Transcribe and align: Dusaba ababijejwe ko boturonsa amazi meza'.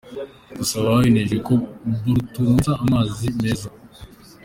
Dusaba 0.57 0.85
ababijejwe 0.91 1.37
ko 1.47 1.53
boturonsa 2.05 2.71
amazi 2.83 3.25
meza'. 3.41 3.69